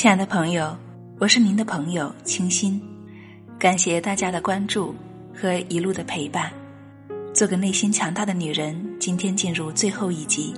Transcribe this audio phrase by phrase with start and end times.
[0.00, 0.74] 亲爱的朋友，
[1.18, 2.80] 我是您的朋友清新，
[3.58, 4.94] 感谢大家的关注
[5.34, 6.50] 和一路的陪伴。
[7.34, 10.54] 做个内心强大的女人，今天进入最后一集，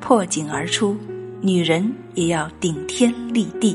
[0.00, 0.94] 破茧而出，
[1.40, 3.74] 女人也要顶天立地。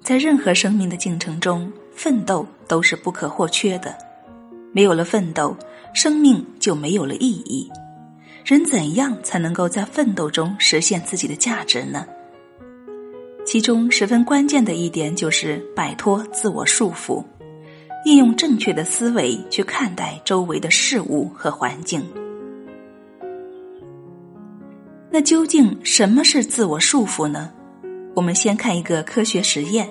[0.00, 3.92] 在任何生命的进程中，奋斗都是不可或缺的。
[4.74, 5.56] 没有了奋斗，
[5.94, 7.70] 生命就没有了意义。
[8.44, 12.04] 人怎样才能够在奋斗中实现自己的价值呢？
[13.46, 17.22] 其中十分关键的一点就是摆脱自我束缚，
[18.04, 22.02] 运用正确的思维去看待周围的事物和环境。
[25.10, 27.52] 那究竟什么是自我束缚呢？
[28.14, 29.88] 我们先看一个科学实验。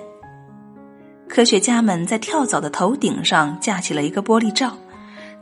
[1.26, 4.76] 科学家们在跳蚤的头顶上架起了一个玻璃罩，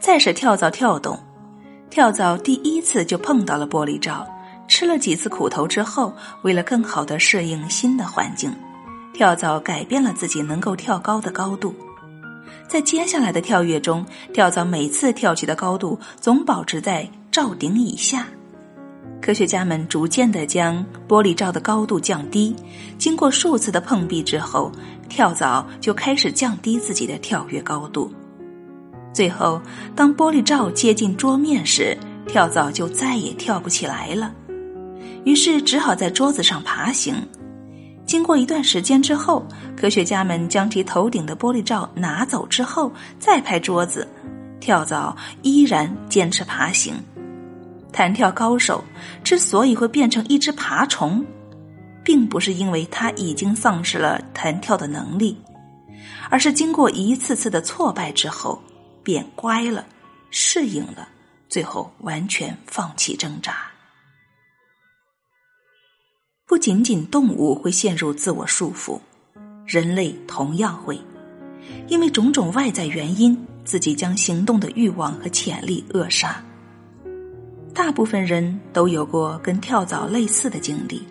[0.02, 1.16] 再是跳蚤跳动。
[1.88, 4.26] 跳蚤第一次就碰到了玻璃罩，
[4.66, 8.52] 吃了几次苦头之后，为了更好的适应新的环境，
[9.14, 11.72] 跳蚤改变了自己能够跳高的高度。
[12.66, 18.26] 在接下来的跳跃中，跳蚤每次跳起的高度总保持在罩顶以下。
[19.20, 22.56] 科学家们逐渐的将玻璃罩的高度降低，
[22.98, 24.72] 经过数次的碰壁之后，
[25.08, 28.12] 跳蚤就开始降低自己的跳跃高度。
[29.12, 29.60] 最后，
[29.94, 31.96] 当玻璃罩接近桌面时，
[32.26, 34.32] 跳蚤就再也跳不起来了，
[35.24, 37.14] 于是只好在桌子上爬行。
[38.06, 39.46] 经过一段时间之后，
[39.76, 44.06] 科学家们将其头顶的玻璃罩拿走之后，再拍桌子，
[44.60, 46.94] 跳蚤依然坚持爬行。
[47.92, 48.82] 弹跳高手
[49.22, 51.24] 之所以会变成一只爬虫，
[52.02, 55.38] 并不是因为他已经丧失了弹跳的能力，
[56.30, 58.60] 而是经过一次次的挫败之后，
[59.02, 59.86] 变乖了，
[60.30, 61.08] 适应了，
[61.48, 63.70] 最后完全放弃挣扎。
[66.46, 69.00] 不仅仅动物会陷入自我束缚，
[69.66, 71.00] 人类同样会，
[71.88, 76.44] 因为种种外在原因，自己将行动的欲望和潜力扼杀。
[77.74, 81.02] 大部分人都有过跟跳蚤类似的经历，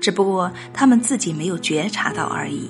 [0.00, 2.68] 只不过他们自己没有觉察到而已。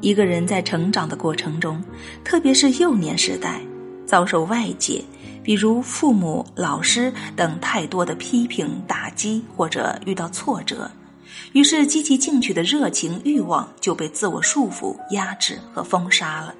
[0.00, 1.82] 一个人在成长的过程中，
[2.22, 3.60] 特别是幼年时代，
[4.06, 5.02] 遭受外界，
[5.42, 10.90] 比如父母、老师等太多的批评、打击，或者遇到挫折，
[11.52, 16.54] 于是积极进取的热情、欲望就被自我束缚、压制和封杀了。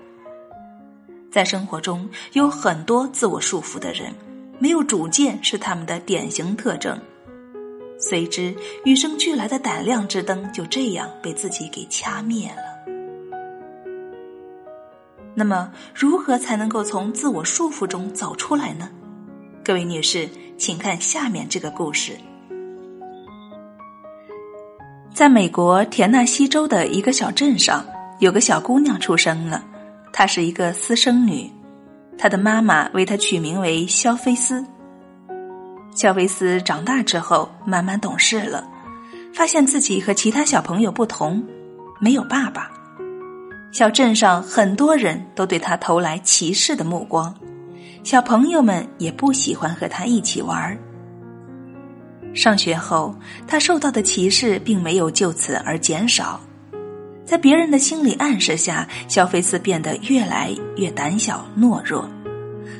[1.30, 4.12] 在生活中，有很多自我束缚的人。
[4.58, 6.98] 没有主见是他们的典型特征，
[7.98, 12.75] 随之与生俱来的胆量之灯就这样被自己给掐灭了。
[15.38, 18.88] 那么，如何才能够从自我束缚中走出来呢？
[19.62, 20.26] 各位女士，
[20.56, 22.16] 请看下面这个故事。
[25.12, 27.84] 在美国田纳西州的一个小镇上，
[28.18, 29.62] 有个小姑娘出生了，
[30.10, 31.52] 她是一个私生女。
[32.16, 34.64] 她的妈妈为她取名为肖菲斯。
[35.94, 38.66] 肖菲斯长大之后慢慢懂事了，
[39.34, 41.44] 发现自己和其他小朋友不同，
[42.00, 42.70] 没有爸爸。
[43.76, 47.34] 小镇上很多人都对他投来歧视的目光，
[48.02, 50.78] 小朋友们也不喜欢和他一起玩。
[52.32, 53.14] 上学后，
[53.46, 56.40] 他受到的歧视并没有就此而减少。
[57.26, 62.08] 在别人的心理暗示下，肖菲斯变得越来越胆小懦弱，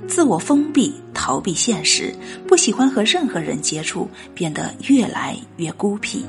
[0.09, 2.11] 自我封闭，逃避现实，
[2.49, 6.25] 不喜欢和任何人接触，变得越来越孤僻。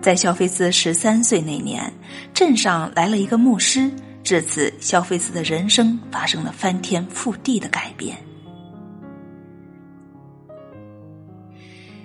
[0.00, 1.92] 在肖菲斯十三岁那年，
[2.32, 3.90] 镇上来了一个牧师，
[4.22, 8.16] 至此，肖菲斯的人生发生了翻天覆地的改变。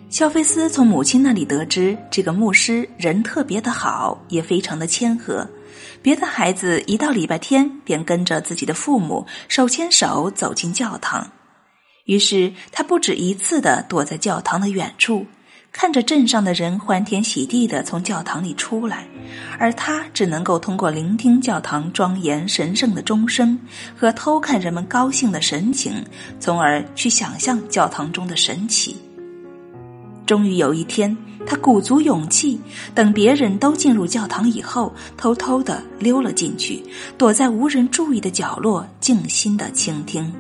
[0.10, 5.48] 肖菲斯从母亲那里得知，这个牧师人特别的好，也非常的谦和。
[6.02, 11.32] 别的孩子一到礼拜天，便跟着自己的父母手牵手走进教堂。
[12.06, 15.26] 于是他不止一次的躲在教堂的远处，
[15.74, 19.08] 看着镇上的人欢天喜地的从教堂里出来，
[19.58, 23.60] 而他只能够通过聆听教堂庄严神圣的钟声
[23.98, 25.92] 和偷看人们高兴的神情，
[26.40, 28.96] 从而去想象教堂中的神奇。
[30.28, 32.62] 终于有一天，他鼓足勇气，
[32.94, 36.82] 等别人都进入教堂以后，偷偷的溜了进去，
[37.18, 40.32] 躲在无人注意的角落，静心的倾听。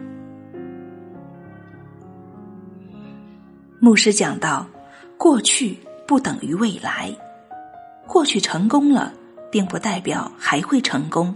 [3.79, 4.65] 牧师讲到：
[5.23, 7.09] 过去不等于未来，
[8.05, 9.13] 过去成功了，
[9.49, 11.33] 并不代表还会成功；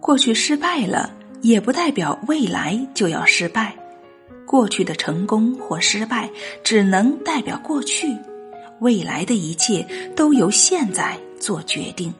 [0.00, 3.72] 过去失败了，也不代表未来就要失败。
[4.44, 6.28] 过去的成功或失败，
[6.64, 8.08] 只能代表过去。
[8.80, 12.12] 未来的一切都由现在做决定。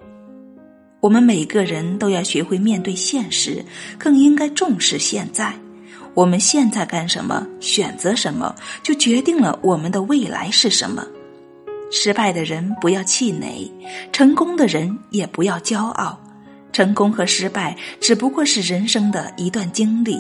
[1.00, 3.64] 我们每个人都要学会面对现实，
[3.99, 5.55] 更应该重视现在。
[6.15, 11.05] 我们现在干什么，选择什么，就决定了我们的未来是什么。
[11.91, 13.71] 失败的人不要气馁，
[14.13, 16.19] 成功的人也不要骄傲。
[16.73, 20.19] 成功和失败只不过是人生的一段经历，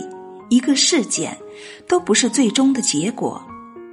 [0.50, 1.36] 一个事件，
[1.88, 3.42] 都不是最终的结果。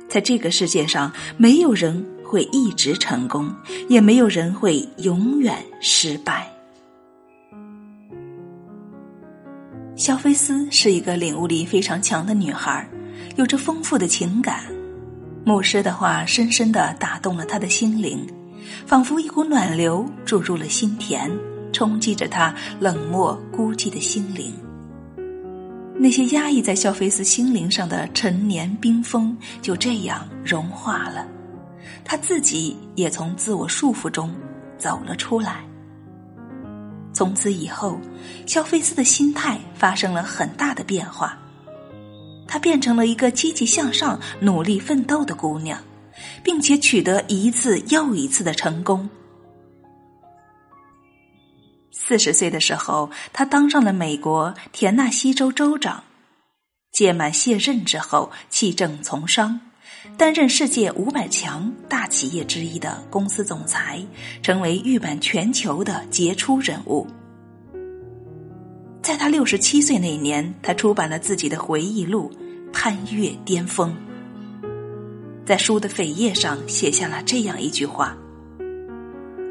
[0.08, 3.52] 在这个世界上，没有人会一直成功，
[3.88, 6.51] 也没有人会永远失败。
[10.02, 12.90] 肖菲斯是一个领悟力非常强的女孩，
[13.36, 14.64] 有着丰富的情感。
[15.46, 18.26] 牧师的话深深的打动了她的心灵，
[18.88, 21.30] 仿佛一股暖流注入了心田，
[21.72, 24.52] 冲击着她冷漠孤寂的心灵。
[26.00, 31.28] 那些压抑在肖菲斯心灵上的陈年冰封就这样融化了，
[32.04, 34.34] 她自己也从自我束缚中
[34.80, 35.64] 走了出来。
[37.22, 38.02] 从此以后，
[38.48, 41.38] 肖菲斯的心态发生了很大的变化。
[42.48, 45.80] 她变成了一个积极向上、努力奋斗的姑娘，
[46.44, 49.08] 并且取得一次又一次的成功。
[51.92, 56.04] 四十岁的时候，她当上了美国田纳西州州长。
[56.92, 59.62] 届满卸任之后，弃政从商。
[60.18, 64.06] 担任世界五百强大企业之一的公司总裁，
[64.42, 67.08] 成为誉满全球的杰出人物。
[69.02, 72.32] 在他六十七岁那年，他出版了自己的回忆录
[72.72, 73.96] 《攀越巅峰》。
[75.46, 78.16] 在书的扉页上写下了这样一句话：“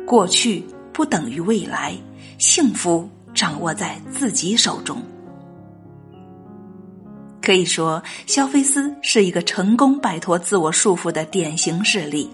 [0.07, 1.97] 过去不等于未来，
[2.39, 5.03] 幸福掌握在自己手中。”
[7.51, 12.31] 可以说，肖菲斯是一个成功摆脱自我束缚的典型事例，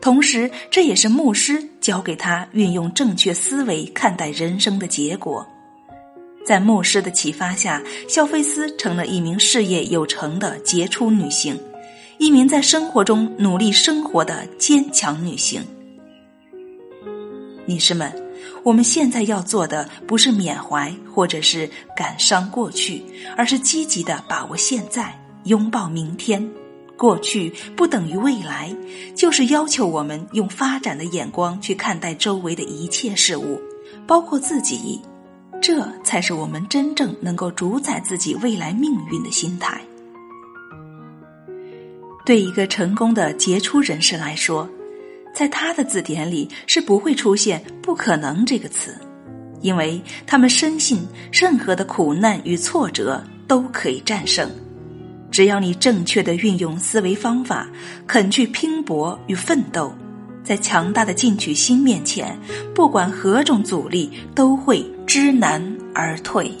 [0.00, 5.46] 同时这也是牧师教给他运用正确思维看待人生的结果。
[6.44, 11.56] 在牧师的启发下，肖菲斯成了一名事业有成的杰出女性，
[12.18, 15.64] 一名在生活中努力生活的坚强女性。
[17.70, 18.12] 女士们。
[18.64, 23.02] 我们现在要做的不是缅怀或者是感伤过去，
[23.36, 26.50] 而是积极的把握现在，拥抱明天。
[26.98, 28.74] 过去不等于未来，
[29.14, 33.60] 就是要求我们用发展的眼光去看待周围的一切事物，
[34.06, 35.00] 包括自己。
[35.62, 39.80] 这才是我们真正能够主宰自己未来命运的心态。
[42.26, 44.68] 对一个成功的杰出人士来说。
[45.32, 48.94] 在他的字典里是不会出现“不可能”这个词，
[49.60, 54.50] 因为他们深信任何的苦难与挫折都可以战胜。
[55.30, 57.68] 只要你正确的运用思维方法，
[58.06, 59.94] 肯去拼搏与奋斗，
[60.42, 62.36] 在强大的进取心面前，
[62.74, 66.52] 不管何种阻力都会知难而退。